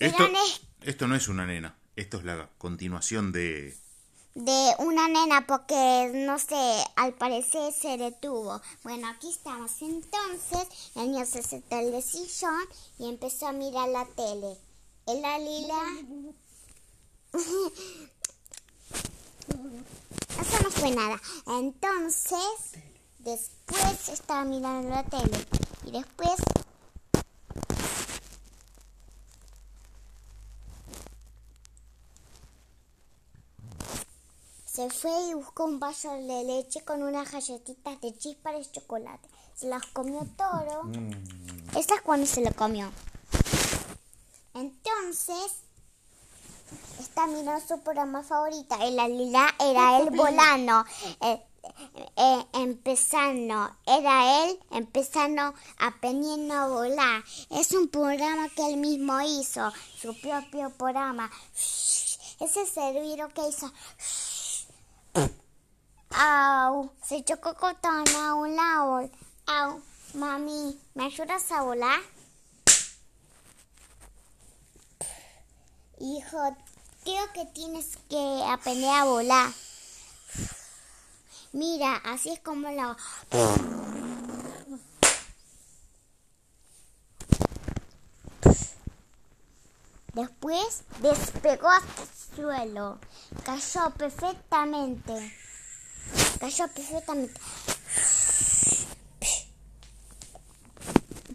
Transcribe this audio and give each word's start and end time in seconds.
Esto, 0.00 1.06
no 1.08 1.16
es 1.16 1.28
una 1.28 1.46
nena. 1.46 1.76
Esto 1.96 2.18
es 2.18 2.24
la 2.24 2.48
continuación 2.58 3.32
de... 3.32 3.76
de 4.34 4.74
una 4.78 5.08
nena 5.08 5.44
porque 5.46 6.12
no 6.14 6.38
sé, 6.38 6.84
al 6.94 7.14
parecer 7.14 7.72
se 7.72 7.96
detuvo. 7.98 8.60
Bueno, 8.84 9.08
aquí 9.08 9.28
estamos. 9.28 9.72
Entonces, 9.82 10.68
el 10.94 11.10
niño 11.10 11.26
se 11.26 11.42
sentó 11.42 11.76
en 11.76 11.92
el 11.92 12.02
sillón 12.02 12.64
y 12.98 13.08
empezó 13.08 13.48
a 13.48 13.52
mirar 13.52 13.88
la 13.88 14.04
tele. 14.04 14.56
En 15.06 15.22
la 15.22 15.38
lila. 15.38 15.82
Eso 20.40 20.62
no 20.62 20.70
fue 20.70 20.90
nada. 20.92 21.20
Entonces, 21.46 22.72
después 23.18 24.08
estaba 24.10 24.44
mirando 24.44 24.90
la 24.90 25.02
tele. 25.02 25.44
Y 25.84 25.90
después 25.90 26.30
Se 34.78 34.88
fue 34.90 35.10
y 35.28 35.34
buscó 35.34 35.64
un 35.64 35.80
vaso 35.80 36.12
de 36.12 36.44
leche 36.44 36.84
con 36.84 37.02
unas 37.02 37.32
galletitas 37.32 38.00
de 38.00 38.16
chispa 38.16 38.52
de 38.52 38.64
chocolate. 38.70 39.28
Se 39.52 39.66
las 39.66 39.84
comió 39.86 40.24
todo. 40.36 40.82
Esta 41.76 41.96
es 41.96 42.02
cuando 42.02 42.28
se 42.28 42.42
lo 42.42 42.54
comió. 42.54 42.88
Entonces, 44.54 45.64
esta 47.00 47.26
miró 47.26 47.58
su 47.58 47.80
programa 47.80 48.22
favorita. 48.22 48.86
Y 48.86 48.92
la 48.92 49.08
lila 49.08 49.48
era 49.58 49.98
el 50.00 50.10
volano. 50.10 50.84
Eh, 51.22 51.42
eh, 52.14 52.46
empezando, 52.52 53.76
era 53.84 54.44
él 54.44 54.60
empezando 54.70 55.54
aprendiendo 55.80 56.54
a 56.54 56.68
volar. 56.68 57.24
Es 57.50 57.72
un 57.72 57.88
programa 57.88 58.48
que 58.50 58.64
él 58.64 58.76
mismo 58.76 59.20
hizo, 59.22 59.72
su 60.00 60.16
propio 60.20 60.70
programa. 60.78 61.28
Ese 62.38 62.64
servido 62.64 63.28
que 63.30 63.48
hizo. 63.48 63.72
Au, 66.10 66.92
se 67.02 67.22
chocó 67.24 67.54
contra 67.54 68.34
un 68.34 68.58
árbol. 68.58 69.10
Au, 69.46 69.82
mami, 70.14 70.78
¿me 70.94 71.06
ayudas 71.06 71.50
a 71.52 71.62
volar? 71.62 72.00
Hijo, 76.00 76.56
creo 77.04 77.32
que 77.32 77.44
tienes 77.46 77.96
que 78.08 78.44
aprender 78.48 78.90
a 78.90 79.04
volar. 79.04 79.52
Mira, 81.52 81.96
así 82.04 82.30
es 82.30 82.40
como 82.40 82.70
lo... 82.70 82.96
Después 90.18 90.82
despegó 91.00 91.68
hasta 91.68 92.02
el 92.02 92.08
suelo. 92.34 92.98
Cayó 93.44 93.90
perfectamente. 93.90 95.32
Cayó 96.40 96.66
perfectamente. 96.66 97.40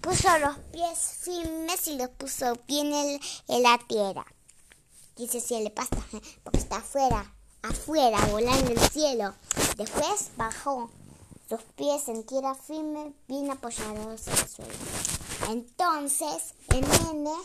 Puso 0.02 0.38
los 0.38 0.58
pies 0.74 1.00
firmes 1.22 1.88
y 1.88 1.96
los 1.96 2.10
puso 2.10 2.60
bien 2.68 2.94
en, 2.94 3.22
en 3.48 3.64
la 3.64 3.78
tierra. 3.88 4.26
Dice 5.16 5.40
si 5.40 5.64
le 5.64 5.70
pasa, 5.70 5.96
porque 6.44 6.60
está 6.60 6.76
afuera, 6.76 7.34
afuera, 7.62 8.20
volando 8.26 8.70
en 8.70 8.78
el 8.78 8.90
cielo. 8.90 9.34
Después 9.78 10.32
bajó 10.36 10.92
sus 11.48 11.62
pies 11.78 12.10
en 12.10 12.26
tierra 12.26 12.54
firme, 12.54 13.14
bien 13.30 13.50
apoyados 13.50 14.28
en 14.28 14.34
el 14.34 14.50
suelo. 14.50 14.74
Entonces, 15.48 16.54
el 16.68 16.82
nene 16.82 17.38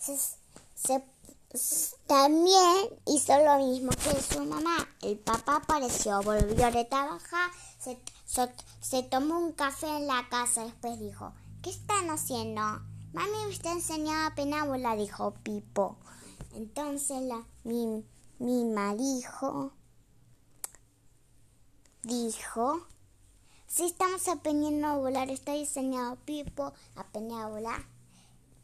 se, 0.00 1.02
también 2.06 2.88
hizo 3.06 3.38
lo 3.44 3.58
mismo 3.58 3.90
que 3.90 4.20
su 4.22 4.44
mamá. 4.44 4.88
El 5.02 5.18
papá 5.18 5.56
apareció, 5.56 6.22
volvió 6.22 6.70
de 6.70 6.84
trabajar, 6.84 7.50
se, 7.78 7.98
se 8.80 9.02
tomó 9.02 9.38
un 9.38 9.52
café 9.52 9.86
en 9.86 10.06
la 10.06 10.26
casa. 10.28 10.64
Después 10.64 10.98
dijo, 10.98 11.32
¿qué 11.62 11.70
están 11.70 12.08
haciendo? 12.10 12.62
Mami 13.12 13.44
me 13.46 13.52
está 13.52 13.72
enseñando 13.72 14.28
a 14.28 14.34
penábola, 14.34 14.96
dijo 14.96 15.34
Pipo. 15.42 15.96
Entonces 16.54 17.22
la 17.22 17.44
mi, 17.64 18.04
mima 18.38 18.94
dijo, 18.94 19.72
dijo, 22.02 22.86
si 23.66 23.84
estamos 23.84 24.26
aprendiendo 24.28 24.88
a 24.88 24.96
volar, 24.96 25.30
está 25.30 25.52
diseñado 25.52 26.16
Pipo 26.24 26.72
a 26.96 27.46
volar. 27.48 27.84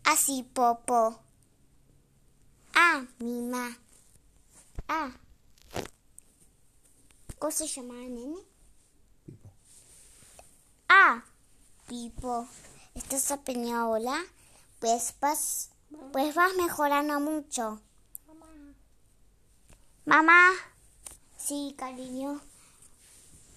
Así, 0.05 0.45
Popo. 0.45 1.26
Ah, 2.77 3.03
mima. 3.19 3.77
Ah. 4.89 5.11
¿Cómo 7.39 7.51
se 7.51 7.67
llamaba 7.67 8.01
el 8.01 8.15
nene? 8.15 8.37
Ah, 10.89 11.23
Pipo. 11.87 12.47
¿Estás 12.95 13.31
aprendiendo 13.31 13.81
a 13.81 13.85
volar? 13.87 14.23
Pues 14.81 15.15
vas, 15.21 15.71
pues 16.13 16.35
vas 16.35 16.53
mejorando 16.57 17.19
mucho. 17.21 17.81
Mamá. 20.05 20.51
Sí, 21.37 21.75
cariño. 21.79 22.41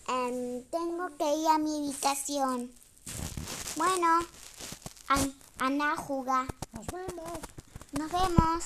Em, 0.07 0.63
tengo 0.69 1.15
que 1.17 1.35
ir 1.35 1.47
a 1.47 1.57
mi 1.59 1.77
habitación. 1.87 2.71
Bueno, 3.75 4.07
an- 5.07 5.35
anda 5.59 5.93
a 5.93 5.97
jugar. 5.97 6.47
Nos 6.73 6.87
vemos. 6.87 7.39
Nos 7.93 8.11
vemos. 8.11 8.65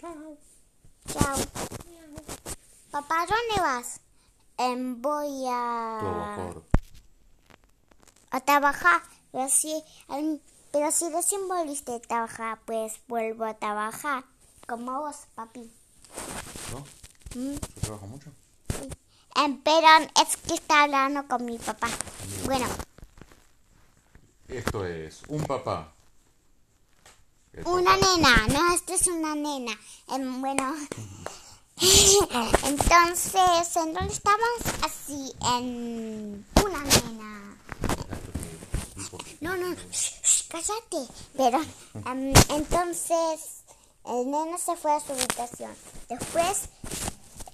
Chao. 0.00 0.38
Chao. 1.12 1.36
Papá, 2.90 3.26
¿dónde 3.26 3.60
vas? 3.60 4.00
Em, 4.56 5.00
voy 5.02 5.44
a... 5.48 5.98
Trabajador. 6.00 6.64
a 8.30 8.40
trabajar. 8.40 9.02
Pero 9.32 9.48
si, 9.48 9.82
pero 10.72 10.90
si 10.92 11.08
recién 11.10 11.48
volviste 11.48 11.94
a 11.96 12.00
trabajar, 12.00 12.60
pues 12.64 13.00
vuelvo 13.08 13.44
a 13.44 13.54
trabajar. 13.54 14.24
Como 14.66 15.00
vos, 15.00 15.16
papi. 15.34 15.70
¿No? 16.72 16.78
¿Mm? 17.40 17.54
¿Se 17.54 17.80
trabaja 17.80 18.06
mucho? 18.06 18.30
Em, 19.34 19.60
pero 19.62 19.86
es 20.22 20.36
que 20.36 20.54
está 20.54 20.84
hablando 20.84 21.26
con 21.26 21.44
mi 21.44 21.58
papá. 21.58 21.88
Bueno, 22.44 22.66
Esto 24.48 24.84
es 24.84 25.22
un 25.28 25.44
papá. 25.44 25.92
Una 27.64 27.96
nena. 27.96 28.46
No, 28.48 28.74
esto 28.74 28.94
es 28.94 29.06
una 29.06 29.34
nena. 29.34 29.72
Em, 30.08 30.40
bueno. 30.40 30.74
Entonces, 32.64 33.76
¿en 33.76 33.94
dónde 33.94 34.12
estamos? 34.12 34.58
Así, 34.82 35.32
en 35.54 36.46
una 36.64 36.80
nena. 36.80 37.56
No, 39.40 39.56
no, 39.56 39.74
shh, 39.90 40.48
cállate. 40.48 41.12
Pero, 41.36 41.60
em, 42.06 42.32
entonces, 42.50 43.62
el 44.04 44.30
nene 44.30 44.58
se 44.58 44.76
fue 44.76 44.92
a 44.92 45.00
su 45.00 45.12
habitación. 45.12 45.74
Después, 46.08 46.68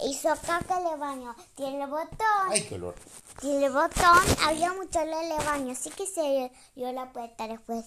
hizo 0.01 0.29
caca 0.47 0.81
en 0.81 0.87
el 0.87 0.99
baño. 0.99 1.37
Tiene 1.55 1.83
el 1.83 1.91
botón. 1.91 2.49
¡Ay, 2.49 2.63
qué 2.67 2.77
olor! 2.77 2.95
Tiene 3.41 3.67
el 3.67 3.73
botón. 3.73 4.23
Había 4.47 4.73
mucho 4.73 5.01
olor 5.01 5.23
en 5.25 5.33
el 5.33 5.45
baño. 5.45 5.73
Así 5.73 5.91
que 5.91 6.07
se 6.07 6.51
dio 6.75 6.93
la 6.93 7.13
puerta 7.13 7.47
después. 7.47 7.85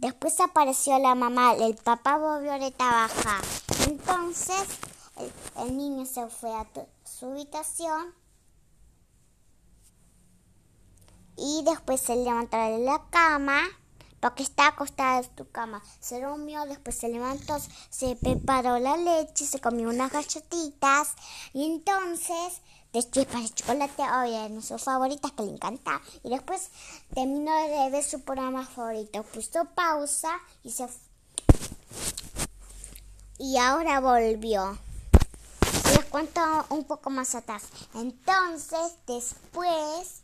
Después 0.00 0.40
apareció 0.40 0.98
la 0.98 1.14
mamá. 1.14 1.52
El 1.52 1.76
papá 1.76 2.16
volvió 2.16 2.58
de 2.58 2.70
trabajar. 2.70 3.44
Entonces, 3.86 4.64
el, 5.58 5.76
niño 5.76 6.06
se 6.06 6.26
fue 6.28 6.54
a 6.54 6.66
su 7.04 7.26
habitación. 7.26 8.14
Y 11.36 11.62
después 11.66 12.00
se 12.00 12.16
levantó 12.16 12.56
de 12.56 12.78
la 12.78 13.02
cama, 13.10 13.60
porque 14.20 14.42
está 14.42 14.68
acostada 14.68 15.18
en 15.18 15.28
tu 15.34 15.50
cama. 15.50 15.82
Se 16.00 16.22
durmió, 16.22 16.64
después 16.64 16.96
se 16.96 17.10
levantó, 17.10 17.58
se 17.90 18.16
preparó 18.16 18.78
la 18.78 18.96
leche, 18.96 19.44
se 19.44 19.60
comió 19.60 19.90
unas 19.90 20.10
galletitas. 20.10 21.12
Y 21.52 21.66
entonces, 21.66 22.62
de 22.92 23.10
chispas 23.10 23.42
de 23.42 23.50
chocolate, 23.50 24.02
obviamente 24.02 24.66
sus 24.66 24.82
favoritas 24.82 25.32
que 25.32 25.42
le 25.42 25.52
encanta. 25.52 26.00
Y 26.24 26.30
después 26.30 26.70
terminó 27.14 27.52
de 27.68 27.90
ver 27.90 28.04
su 28.04 28.20
programa 28.20 28.66
favorito. 28.66 29.22
Puso 29.22 29.64
pausa 29.74 30.30
y 30.64 30.70
se... 30.70 30.88
Y 33.38 33.56
ahora 33.56 34.00
volvió. 34.00 34.76
Les 35.94 36.04
cuento 36.06 36.40
un 36.70 36.84
poco 36.84 37.10
más 37.10 37.34
atrás. 37.34 37.62
Entonces, 37.94 38.96
después 39.06 40.22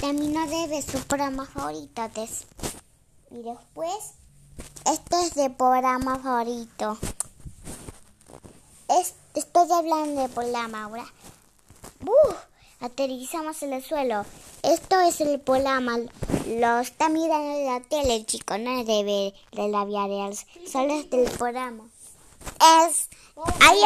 terminó 0.00 0.46
de 0.46 0.68
ver 0.68 0.82
su 0.82 0.98
programa 1.06 1.46
favorito. 1.46 2.02
y 3.30 3.42
después, 3.42 4.14
este 4.84 5.22
es 5.22 5.34
de 5.34 5.50
programa 5.50 6.18
favorito. 6.18 6.98
Es- 9.34 9.44
estoy 9.44 9.70
hablando 9.72 10.22
de 10.22 10.28
programa 10.28 10.84
ahora. 10.84 11.06
¡Buf! 12.00 12.36
Aterrizamos 12.80 13.62
en 13.62 13.72
el 13.72 13.84
suelo. 13.84 14.24
esto 14.62 15.00
es 15.00 15.20
el 15.20 15.40
programa. 15.40 15.98
Lo 16.46 16.78
está 16.80 17.08
mirando 17.08 17.56
en 17.58 17.66
la 17.66 17.80
tele, 17.80 18.24
chico, 18.26 18.56
no 18.58 18.80
es 18.80 18.86
de 18.86 19.04
ver 19.04 19.34
de 19.52 19.68
la 19.68 19.84
real. 19.84 20.36
Solo 20.70 20.94
es 20.94 21.10
del 21.10 21.30
programa. 21.32 21.84
Es. 22.86 23.08
Ahí, 23.60 23.80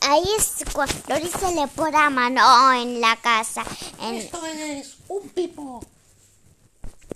ahí 0.00 0.24
es 0.38 0.64
cuando 0.72 1.16
dice 1.20 1.62
el 1.62 1.68
programa, 1.70 2.30
no 2.30 2.72
en 2.72 3.00
la 3.00 3.16
casa. 3.16 3.64
En, 4.02 4.14
Esto 4.16 4.44
es 4.46 4.96
un 5.08 5.28
pipo. 5.30 5.84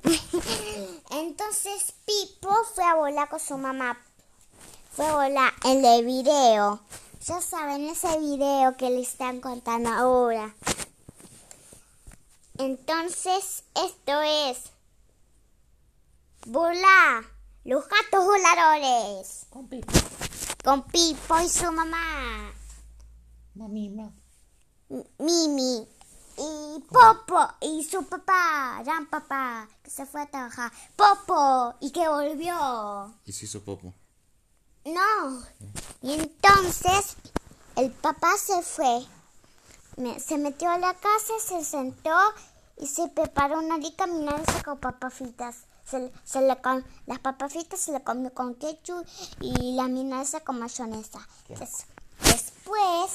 Entonces 1.11 1.93
Pipo 2.07 2.55
fue 2.75 2.85
a 2.85 2.95
volar 2.95 3.29
con 3.29 3.41
su 3.41 3.59
mamá. 3.59 3.99
Fue 4.91 5.07
a 5.07 5.15
volar 5.15 5.53
en 5.65 5.85
el 5.85 6.05
video. 6.05 6.81
Ya 7.25 7.41
saben, 7.41 7.89
ese 7.89 8.19
video 8.19 8.77
que 8.77 8.91
le 8.91 9.03
están 9.03 9.41
contando 9.41 9.89
ahora. 9.89 10.53
Entonces, 12.59 13.63
esto 13.75 14.21
es 14.21 14.59
volar. 16.47 17.25
Los 17.65 17.85
gatos 17.89 18.25
voladores. 18.25 19.47
Con 19.51 19.69
pipo. 19.69 19.93
Con 20.65 20.83
Pipo 20.83 21.41
y 21.41 21.49
su 21.49 21.71
mamá. 21.71 22.53
Mamima. 23.55 24.13
Mimi. 25.19 25.89
Y 26.37 26.81
Popo 26.91 27.49
y 27.61 27.85
su 27.85 28.05
papá, 28.05 28.83
gran 28.83 29.07
papá, 29.07 29.69
que 29.83 29.91
se 29.91 30.07
fue 30.07 30.23
a 30.23 30.27
trabajar. 30.27 30.73
Popo 30.97 31.75
y 31.81 31.93
que 31.93 32.09
volvió. 32.09 33.15
Y 33.25 33.33
se 33.33 33.45
hizo 33.45 33.63
popo. 33.63 33.95
No. 34.85 35.43
Y 36.03 36.15
entonces 36.15 37.17
el 37.77 37.91
papá 37.91 38.37
se 38.39 38.63
fue. 38.63 39.07
Se 40.19 40.39
metió 40.39 40.71
a 40.71 40.79
la 40.79 40.95
casa, 40.95 41.35
se 41.47 41.65
sentó 41.65 42.11
y 42.79 42.87
se 42.87 43.09
preparó 43.09 43.59
una 43.59 43.77
rica 43.77 44.07
milanesa 44.07 44.63
con 44.63 44.79
papas 44.79 45.13
fritas. 45.15 45.57
Se, 45.85 46.11
se 46.25 46.41
le 46.41 46.57
com- 46.63 46.85
las 47.07 47.19
papas 47.19 47.53
fritas 47.53 47.81
se 47.81 47.93
le 47.93 48.03
comió 48.03 48.33
con 48.33 48.55
ketchup 48.55 49.05
y 49.41 49.75
la 49.75 49.89
milanesa 49.89 50.41
con 50.41 50.59
mayonesa. 50.59 51.27
Des- 51.49 51.85
después 52.23 53.11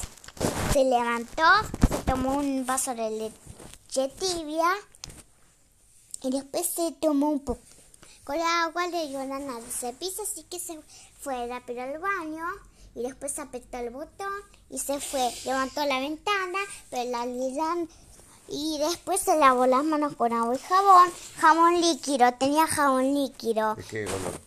se 0.72 0.84
levantó, 0.84 1.42
se 1.88 1.96
tomó 2.04 2.36
un 2.36 2.64
vaso 2.66 2.94
de 2.94 3.10
leche 3.10 4.08
tibia 4.18 4.68
y 6.22 6.30
después 6.30 6.66
se 6.66 6.92
tomó 6.92 7.30
un 7.30 7.40
poco. 7.40 7.62
Con 8.26 8.36
la 8.38 8.64
agua 8.64 8.88
le 8.88 9.06
dio 9.06 9.24
la 9.24 9.38
nariz 9.38 9.82
de 9.82 9.92
pisa, 9.92 10.24
así 10.24 10.42
que 10.50 10.58
se 10.58 10.76
fue 11.20 11.46
rápido 11.46 11.82
al 11.82 11.96
baño 12.00 12.44
y 12.96 13.02
después 13.02 13.38
apretó 13.38 13.78
el 13.78 13.90
botón 13.90 14.32
y 14.68 14.80
se 14.80 14.98
fue. 14.98 15.32
Levantó 15.44 15.84
la 15.84 16.00
ventana, 16.00 16.58
pero 16.90 17.08
la 17.08 17.24
liran 17.24 17.88
y 18.48 18.78
después 18.78 19.20
se 19.20 19.38
lavó 19.38 19.66
las 19.66 19.84
manos 19.84 20.16
con 20.16 20.32
agua 20.32 20.56
y 20.56 20.58
jabón. 20.58 21.08
Jabón 21.38 21.80
líquido, 21.80 22.34
tenía 22.34 22.66
jabón 22.66 23.14
líquido. 23.14 23.76
¿De 23.76 23.84
qué 23.84 24.04
color? 24.06 24.40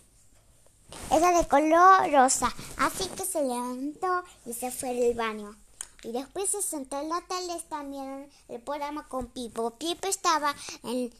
Era 1.10 1.38
de 1.38 1.48
color 1.48 2.12
rosa, 2.12 2.54
así 2.76 3.08
que 3.16 3.24
se 3.24 3.42
levantó 3.42 4.24
y 4.44 4.52
se 4.52 4.70
fue 4.70 4.92
del 4.92 5.14
baño. 5.14 5.56
Y 6.02 6.12
después 6.12 6.54
en 6.72 6.86
tele 6.86 7.60
también 7.68 8.30
el 8.48 8.60
programa 8.62 9.06
con 9.06 9.26
Pipo. 9.26 9.72
Pipo 9.72 10.08
estaba 10.08 10.54
en, 10.82 11.12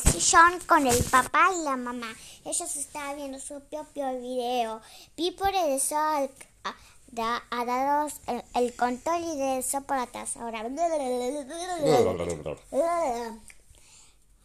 sillón 0.00 0.60
con 0.66 0.86
el 0.86 1.02
papá 1.04 1.50
y 1.58 1.64
la 1.64 1.76
mamá. 1.76 2.14
Ellos 2.44 2.76
estaban 2.76 3.16
viendo 3.16 3.40
su 3.40 3.60
propio 3.62 4.20
video. 4.20 4.80
Pipo 5.16 5.44
regresó 5.44 5.96
al, 5.98 6.30
a, 6.62 6.74
da- 7.08 7.42
a 7.50 7.64
daros 7.64 8.12
el, 8.28 8.44
el 8.54 8.76
control 8.76 9.24
y 9.24 9.38
regresó 9.38 9.80
por 9.82 9.98
atrás. 9.98 10.36
Ahora. 10.36 10.62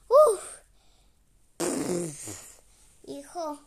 Uf. 0.10 0.42
Hijo, 3.06 3.60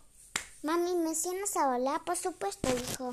mami, 0.63 0.95
¿me 0.97 1.11
enseñas 1.11 1.57
a 1.57 1.69
volar? 1.69 2.03
Por 2.05 2.17
supuesto, 2.17 2.69
hijo. 2.69 3.11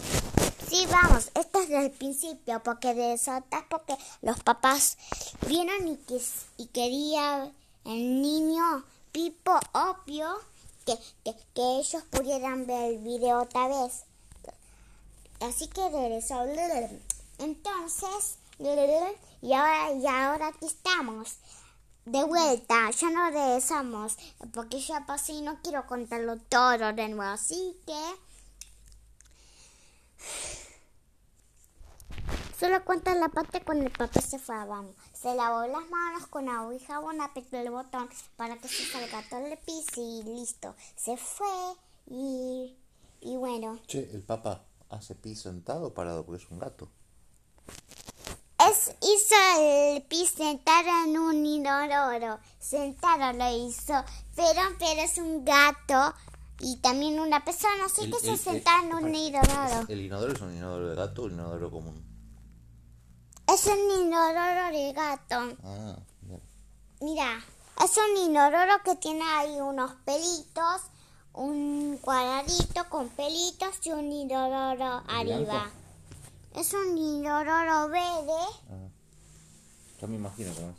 Sí, 0.69 0.85
vamos, 0.89 1.31
esto 1.33 1.59
es 1.59 1.69
desde 1.69 1.85
el 1.85 1.91
principio, 1.91 2.61
porque 2.63 2.93
de 2.93 3.09
desatas, 3.09 3.63
porque 3.69 3.97
los 4.21 4.41
papás 4.41 4.97
vieron 5.47 5.87
y, 5.87 5.97
que, 5.97 6.21
y 6.57 6.67
quería 6.67 7.51
el 7.85 8.21
niño 8.21 8.83
Pipo, 9.11 9.59
obvio, 9.73 10.39
que, 10.85 10.97
que, 11.25 11.35
que 11.53 11.79
ellos 11.79 12.03
pudieran 12.11 12.65
ver 12.65 12.93
el 12.93 12.99
video 12.99 13.41
otra 13.41 13.67
vez. 13.67 14.03
Así 15.41 15.67
que 15.67 15.89
regresó. 15.89 16.45
Entonces, 17.39 18.37
y 19.41 19.53
ahora, 19.53 19.91
y 19.93 20.07
ahora 20.07 20.47
aquí 20.47 20.67
estamos. 20.67 21.37
De 22.05 22.23
vuelta, 22.23 22.89
ya 22.91 23.09
no 23.09 23.29
regresamos, 23.29 24.17
porque 24.53 24.79
ya 24.79 25.05
pasé 25.05 25.33
y 25.33 25.41
no 25.41 25.59
quiero 25.61 25.85
contarlo 25.87 26.37
todo 26.37 26.93
de 26.93 27.09
nuevo. 27.09 27.33
Así 27.33 27.75
que. 27.85 28.30
Solo 32.61 32.85
cuenta 32.85 33.15
la 33.15 33.29
parte 33.29 33.61
cuando 33.61 33.85
el 33.85 33.91
papá 33.91 34.21
se 34.21 34.37
fue 34.37 34.55
al 34.55 34.67
baño. 34.67 34.93
Se 35.13 35.33
lavó 35.33 35.65
las 35.65 35.89
manos 35.89 36.27
con 36.27 36.47
agua 36.47 36.75
y 36.75 36.79
jabón, 36.79 37.19
apretó 37.19 37.57
el 37.57 37.71
botón 37.71 38.07
para 38.35 38.55
que 38.57 38.67
se 38.67 38.85
salga 38.85 39.23
todo 39.31 39.47
el 39.47 39.57
piso 39.57 39.99
y 39.99 40.21
listo. 40.21 40.75
Se 40.95 41.17
fue 41.17 41.47
y. 42.05 42.77
Y 43.19 43.37
bueno. 43.37 43.79
Che, 43.87 44.11
el 44.11 44.21
papá 44.21 44.63
hace 44.89 45.15
pis 45.15 45.41
sentado 45.41 45.87
o 45.87 45.93
parado 45.95 46.23
porque 46.23 46.43
es 46.43 46.51
un 46.51 46.59
gato. 46.59 46.87
Es, 48.69 48.93
hizo 49.01 49.35
el 49.59 50.03
pis 50.03 50.29
sentado 50.29 50.89
en 51.05 51.17
un 51.17 51.43
inodoro. 51.43 52.39
Sentado 52.59 53.33
lo 53.33 53.67
hizo. 53.67 53.95
Pero, 54.35 54.61
pero 54.77 55.01
es 55.01 55.17
un 55.17 55.43
gato 55.43 56.13
y 56.63 56.77
también 56.77 57.19
una 57.19 57.43
persona. 57.43 57.85
Así 57.85 58.05
El- 58.05 58.11
que 58.11 58.19
se 58.19 58.31
el- 58.31 58.37
senta 58.39 58.81
en 58.83 58.93
un 58.93 59.13
inodoro. 59.15 59.85
¿El 59.87 60.01
inodoro 60.01 60.33
es 60.33 60.41
un 60.41 60.55
inodoro 60.55 60.89
de 60.89 60.95
gato 60.95 61.21
o 61.23 61.25
un 61.25 61.33
inodoro 61.33 61.71
común? 61.71 62.03
Es 63.47 63.65
un 63.65 64.01
inodoro 64.01 64.71
de 64.71 64.93
gato. 64.93 65.57
Ah, 65.63 65.97
bien. 66.21 66.41
Mira, 67.01 67.43
es 67.83 67.97
un 67.97 68.29
inodoro 68.29 68.81
que 68.85 68.95
tiene 68.95 69.23
ahí 69.23 69.59
unos 69.59 69.91
pelitos. 70.05 70.81
Un 71.33 71.97
cuadradito 72.01 72.89
con 72.89 73.07
pelitos 73.09 73.79
y 73.85 73.91
un 73.91 74.11
inodoro 74.11 75.01
arriba. 75.07 75.69
Es 76.55 76.73
un 76.73 76.97
inodoro 76.97 77.87
verde. 77.87 78.41
Ah. 78.69 78.89
Ya 80.01 80.07
me 80.07 80.15
imagino 80.17 80.53
cómo 80.53 80.71
es. 80.71 80.75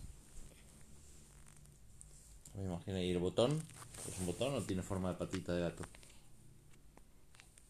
Me 2.54 2.64
imagino. 2.64 2.98
¿Y 2.98 3.10
el 3.10 3.18
botón? 3.18 3.62
¿Es 4.08 4.18
un 4.18 4.26
botón 4.26 4.54
o 4.54 4.62
tiene 4.62 4.82
forma 4.82 5.10
de 5.10 5.14
patita 5.14 5.52
de 5.52 5.60
gato? 5.62 5.84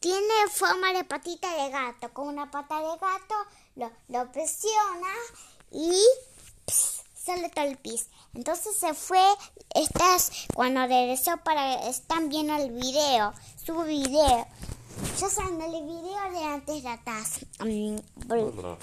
Tiene 0.00 0.48
forma 0.50 0.92
de 0.92 1.04
patita 1.04 1.64
de 1.64 1.70
gato. 1.70 2.12
Con 2.12 2.28
una 2.28 2.50
pata 2.50 2.78
de 2.80 2.86
gato 2.98 3.34
lo, 3.76 3.90
lo 4.08 4.32
presiona 4.32 5.12
y 5.70 5.92
ps, 6.66 7.02
sale 7.14 7.48
todo 7.50 7.64
el 7.66 7.76
pis. 7.78 8.08
Entonces 8.34 8.76
se 8.76 8.94
fue. 8.94 9.22
Estás 9.74 10.32
cuando 10.54 10.80
regresó 10.86 11.36
para. 11.44 11.88
Están 11.88 12.28
viendo 12.28 12.56
el 12.56 12.72
video. 12.72 13.32
Su 13.64 13.80
video. 13.84 14.46
Ya 15.18 15.28
saben, 15.28 15.60
el 15.60 15.84
video 15.84 16.32
de 16.32 16.44
antes 16.44 16.82
de 16.82 16.88
atrás. 16.88 17.40
Vol- 17.58 18.76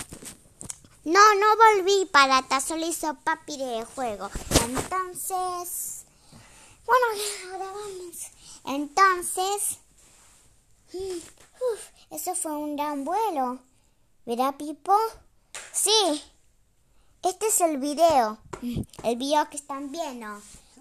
No, 1.10 1.20
no 1.34 1.48
volví 1.58 2.06
para. 2.06 2.46
Solo 2.62 2.86
hizo 2.86 3.16
papi 3.24 3.58
de 3.58 3.84
juego. 3.96 4.30
Entonces. 4.64 6.04
Bueno, 6.86 7.06
ahora 7.52 7.72
vamos. 7.72 8.28
Entonces. 8.64 9.80
Mm, 10.94 11.18
uf, 11.18 11.80
eso 12.12 12.36
fue 12.36 12.52
un 12.52 12.76
gran 12.76 13.06
vuelo. 13.06 13.58
¿Verdad, 14.28 14.54
Pipo? 14.56 14.96
Sí. 15.74 16.22
Este 17.24 17.48
es 17.48 17.60
el 17.62 17.80
video. 17.80 18.38
Mm, 18.62 18.82
El 19.04 19.16
video 19.16 19.50
que 19.50 19.58
están 19.58 19.92
viendo. 19.92 20.28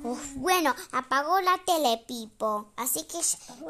Uf, 0.04 0.34
bueno, 0.34 0.74
apagó 0.92 1.40
la 1.40 1.56
tele, 1.64 2.04
Pipo. 2.06 2.66
Así 2.76 3.04
que 3.04 3.18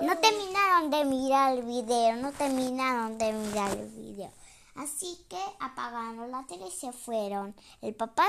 no 0.04 0.18
terminaron 0.18 0.90
de 0.90 1.04
mirar 1.04 1.56
el 1.56 1.62
video. 1.62 2.16
No 2.16 2.32
terminaron 2.32 3.16
de 3.16 3.32
mirar 3.32 3.70
el 3.78 3.88
video. 3.90 4.32
Así 4.78 5.24
que 5.28 5.40
apagaron 5.60 6.30
la 6.30 6.46
tele 6.46 6.68
y 6.68 6.70
se 6.70 6.92
fueron. 6.92 7.54
El 7.82 7.94
papá, 7.94 8.26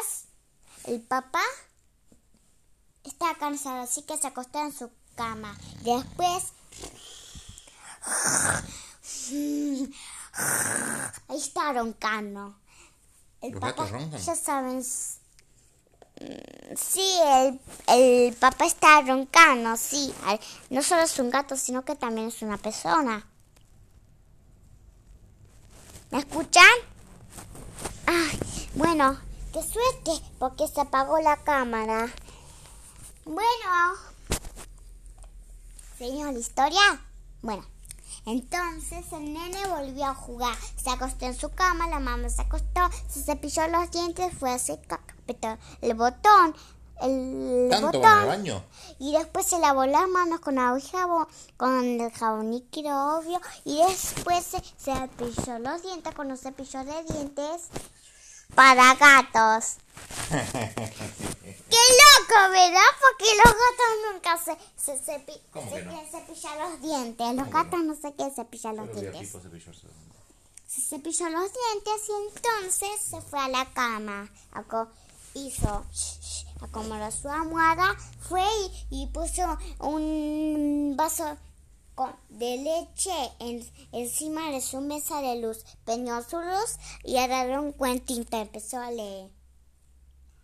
el 0.85 1.01
papá 1.01 1.41
estaba 3.03 3.35
cansado, 3.35 3.81
así 3.81 4.01
que 4.03 4.17
se 4.17 4.27
acostó 4.27 4.59
en 4.59 4.73
su 4.73 4.89
cama. 5.15 5.55
Después 5.83 6.53
Ahí 11.27 11.37
está 11.37 11.73
roncando. 11.73 12.55
El 13.41 13.51
¿Los 13.51 13.61
papá, 13.61 13.83
gatos 13.83 13.91
roncan? 13.91 14.21
ya 14.21 14.35
saben. 14.35 14.83
Sí, 14.83 15.19
el, 17.23 17.59
el 17.87 18.33
papá 18.35 18.65
está 18.65 19.01
roncando, 19.01 19.77
sí. 19.77 20.13
No 20.69 20.81
solo 20.81 21.03
es 21.03 21.17
un 21.19 21.29
gato, 21.29 21.55
sino 21.55 21.85
que 21.85 21.95
también 21.95 22.27
es 22.27 22.41
una 22.41 22.57
persona. 22.57 23.25
¿Me 26.11 26.17
escuchan? 26.17 26.63
Ay, 28.07 28.39
bueno, 28.73 29.15
qué 29.53 29.61
suerte, 29.61 30.11
porque 30.39 30.67
se 30.67 30.81
apagó 30.81 31.19
la 31.19 31.37
cámara. 31.37 32.11
Bueno, 33.25 33.93
señor, 35.99 36.33
la 36.33 36.39
historia. 36.39 36.81
Bueno, 37.43 37.63
entonces 38.25 39.05
el 39.11 39.33
nene 39.33 39.67
volvió 39.67 40.07
a 40.07 40.15
jugar. 40.15 40.57
Se 40.81 40.89
acostó 40.89 41.27
en 41.27 41.35
su 41.35 41.49
cama, 41.49 41.87
la 41.87 41.99
mamá 41.99 42.27
se 42.29 42.41
acostó, 42.41 42.89
se 43.07 43.21
cepilló 43.21 43.67
los 43.67 43.91
dientes, 43.91 44.33
fue 44.33 44.51
a 44.51 44.57
caca, 44.87 45.13
apretó 45.13 45.59
el 45.81 45.93
botón. 45.93 46.55
El 47.01 47.67
¿Tanto 47.69 47.87
botón 47.87 48.05
al 48.05 48.27
baño? 48.27 48.63
y 48.99 49.13
después 49.13 49.45
se 49.45 49.57
lavó 49.59 49.85
las 49.85 50.07
manos 50.09 50.39
con 50.41 50.59
agua 50.59 50.79
y 50.79 50.81
jabón, 50.89 51.27
con 51.57 51.85
el 52.01 52.11
jabón 52.11 52.51
líquido 52.51 53.17
obvio, 53.19 53.39
y 53.63 53.81
después 53.83 54.43
se, 54.45 54.59
se 54.77 54.93
cepilló 54.93 55.59
los 55.59 55.81
dientes 55.83 56.13
con 56.13 56.29
un 56.29 56.37
cepillo 56.37 56.83
de 56.83 57.03
dientes 57.03 57.63
para 58.55 58.95
gatos. 58.95 59.75
¡Qué 60.29 61.77
loco, 61.77 62.51
¿verdad? 62.51 62.89
Porque 62.99 63.25
los 63.37 63.53
gatos 63.53 64.13
nunca 64.13 64.37
se, 64.37 64.57
se, 64.77 64.99
cepi- 65.03 65.39
¿Cómo 65.53 65.69
se 65.71 65.83
no? 65.83 65.91
cepillar 66.11 66.57
los 66.69 66.81
dientes. 66.81 67.27
Los 67.35 67.35
¿Cómo 67.35 67.45
que 67.45 67.51
gatos 67.69 67.79
no 67.83 67.93
se 67.95 68.13
quieren 68.15 68.35
cepillar 68.35 68.75
los 68.75 68.87
Pero 68.89 69.01
dientes. 69.11 69.31
Se 70.67 70.81
cepilló 70.81 71.29
los 71.29 71.51
dientes 71.51 72.01
y 72.09 72.35
entonces 72.35 72.89
se 73.01 73.21
fue 73.21 73.39
a 73.39 73.47
la 73.49 73.65
cama. 73.73 74.29
Hizo, 75.35 75.85
acomodó 76.65 77.11
su 77.11 77.29
almohada, 77.29 77.95
fue 78.19 78.43
y, 78.89 79.03
y 79.03 79.07
puso 79.07 79.57
un 79.79 80.93
vaso 80.97 81.37
con- 81.95 82.15
de 82.29 82.57
leche 82.57 83.11
en- 83.39 83.69
encima 83.91 84.49
de 84.51 84.61
su 84.61 84.79
mesa 84.81 85.21
de 85.21 85.41
luz. 85.41 85.65
Peñó 85.85 86.21
su 86.23 86.39
luz 86.39 86.77
y 87.03 87.17
agarró 87.17 87.61
un 87.61 87.71
cuentito. 87.73 88.37
Empezó 88.37 88.79
a 88.79 88.91
leer. 88.91 89.29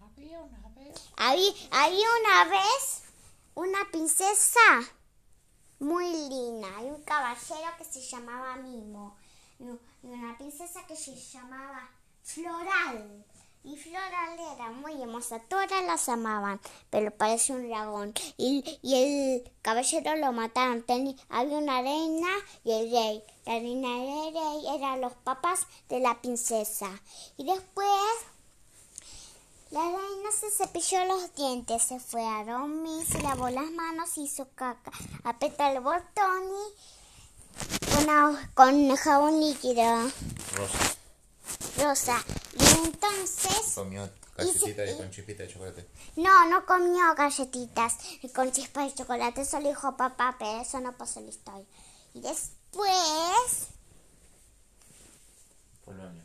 Había 0.02 0.40
una 0.42 0.70
vez 0.76 1.02
Había, 1.18 1.52
había 1.72 2.08
una 2.22 2.46
vez 2.52 3.02
una 3.56 3.80
princesa 3.92 4.60
muy 5.80 6.06
linda 6.30 6.68
y 6.82 6.86
un 6.86 7.02
caballero 7.04 7.70
que 7.78 7.86
se 7.86 8.02
llamaba 8.02 8.56
Mimo 8.58 9.16
y 9.60 10.08
una 10.08 10.38
princesa 10.38 10.86
que 10.88 10.96
se 10.96 11.16
llamaba 11.16 11.90
Floral. 12.24 13.26
Y 13.68 13.78
Floral 13.78 14.38
era 14.56 14.70
muy 14.70 15.02
hermosa, 15.02 15.40
todas 15.40 15.84
las 15.88 16.08
amaban, 16.08 16.62
pero 16.92 17.10
parecía 17.10 17.56
un 17.56 17.68
dragón. 17.68 18.14
Y, 18.38 18.64
y 18.84 18.96
el 18.96 19.52
caballero 19.64 20.16
lo 20.18 20.32
mataron. 20.32 20.86
Teni- 20.86 21.20
había 21.30 21.58
una 21.58 21.82
reina 21.82 22.30
y 22.64 22.72
el 22.74 22.92
rey. 22.92 23.24
La 23.48 23.54
reina 23.54 23.88
y 23.88 24.28
el 24.28 24.34
rey 24.36 24.76
eran 24.78 25.02
los 25.02 25.14
papás 25.14 25.62
de 25.90 26.00
la 26.00 26.22
princesa. 26.22 26.88
Y 27.38 27.46
después 27.46 27.88
la 29.72 29.82
reina 29.82 30.32
se 30.40 30.52
cepilló 30.52 31.04
los 31.06 31.34
dientes, 31.34 31.82
se 31.82 32.00
fue 32.00 32.24
a 32.24 32.46
dormir, 32.46 33.04
se 33.06 33.20
lavó 33.24 33.50
las 33.50 33.72
manos, 33.72 34.16
hizo 34.18 34.48
caca, 34.54 34.92
apretó 35.24 35.64
el 35.64 35.80
botón 35.80 36.44
y 37.82 38.06
con, 38.06 38.38
con 38.54 38.96
jabón 38.96 39.40
líquido. 39.42 40.12
Rosa. 41.78 42.24
Y 42.54 42.86
entonces, 42.86 43.74
Comió 43.74 44.10
galletita 44.38 44.84
galletita 44.84 44.86
y 44.86 44.92
y 44.92 44.98
con 44.98 45.12
chispita 45.12 45.44
de 45.44 45.50
chocolate. 45.54 45.88
no, 46.18 46.50
no 46.50 46.66
comió 46.66 47.16
galletitas 47.16 47.98
con 48.34 48.52
chispas 48.52 48.86
de 48.90 48.96
chocolate, 48.96 49.42
eso 49.42 49.60
lo 49.60 49.70
dijo 49.70 49.96
papá, 49.96 50.36
pero 50.38 50.62
eso 50.62 50.80
no 50.80 50.92
pasó 50.94 51.20
en 51.20 51.26
la 51.26 51.32
historia. 51.32 51.66
Y 52.14 52.22
después 52.22 53.68
baño. 55.86 56.24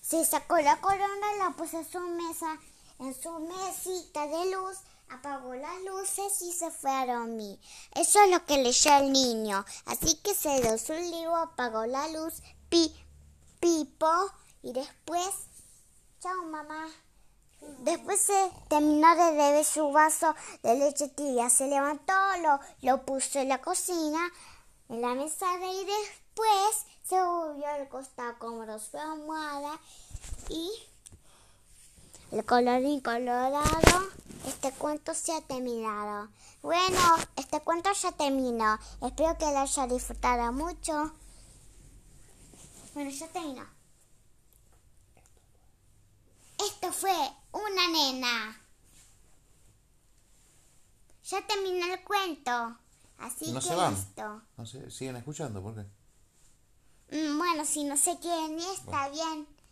se 0.00 0.24
sacó 0.24 0.58
la 0.58 0.80
corona 0.80 1.34
y 1.34 1.38
la 1.38 1.50
puso 1.56 1.78
en 1.78 1.90
su 1.90 2.00
mesa, 2.00 2.58
en 2.98 3.14
su 3.14 3.30
mesita 3.40 4.26
de 4.26 4.50
luz, 4.50 4.78
apagó 5.10 5.54
las 5.54 5.82
luces 5.82 6.42
y 6.42 6.52
se 6.52 6.70
fue 6.70 6.90
a 6.90 7.06
dormir. 7.06 7.58
Eso 7.94 8.20
es 8.22 8.30
lo 8.30 8.44
que 8.44 8.62
leyó 8.62 8.96
el 8.98 9.12
niño. 9.12 9.64
Así 9.86 10.16
que 10.16 10.34
se 10.34 10.60
dio 10.60 10.76
su 10.78 10.92
libro, 10.92 11.36
apagó 11.36 11.86
la 11.86 12.08
luz, 12.08 12.42
pi, 12.68 12.94
pipo 13.60 14.32
y 14.66 14.72
después, 14.72 15.30
chao 16.20 16.42
mamá. 16.50 16.88
Después 17.84 18.20
se 18.20 18.50
terminó 18.68 19.14
de 19.14 19.30
beber 19.30 19.64
su 19.64 19.92
vaso 19.92 20.34
de 20.64 20.74
leche 20.74 21.06
tibia, 21.06 21.48
se 21.50 21.68
levantó, 21.68 22.12
lo, 22.42 22.58
lo 22.82 23.02
puso 23.02 23.38
en 23.38 23.48
la 23.48 23.60
cocina, 23.60 24.18
en 24.88 25.02
la 25.02 25.14
mesa 25.14 25.46
y 25.54 25.84
después 25.84 26.84
se 27.04 27.22
volvió 27.22 27.64
al 27.68 27.88
costado 27.88 28.36
cómodo 28.40 28.80
su 28.80 28.98
almohada 28.98 29.78
y 30.48 30.68
el 32.32 32.44
colorín 32.44 33.00
colorado, 33.00 34.10
este 34.48 34.72
cuento 34.72 35.14
se 35.14 35.32
ha 35.32 35.42
terminado. 35.42 36.28
Bueno, 36.62 36.98
este 37.36 37.60
cuento 37.60 37.92
ya 37.92 38.10
terminó. 38.10 38.80
Espero 39.00 39.38
que 39.38 39.44
lo 39.44 39.58
haya 39.58 39.86
disfrutado 39.86 40.52
mucho. 40.52 41.12
Bueno, 42.94 43.10
ya 43.10 43.28
terminó. 43.28 43.75
Esto 46.58 46.92
fue 46.92 47.12
una 47.52 47.88
nena. 47.88 48.60
Ya 51.28 51.46
terminó 51.46 51.92
el 51.92 52.02
cuento. 52.04 52.76
Así 53.18 53.50
No 53.52 53.60
que 53.60 53.66
se 53.66 53.74
van. 53.74 53.94
listo. 53.94 54.42
No 54.56 54.66
sé, 54.66 54.90
siguen 54.90 55.16
escuchando, 55.16 55.62
¿por 55.62 55.74
qué? 55.74 55.86
Mm, 57.16 57.38
Bueno, 57.38 57.64
si 57.64 57.84
no 57.84 57.96
se 57.96 58.18
quieren 58.18 58.58
está 58.58 59.08
bien. 59.08 59.46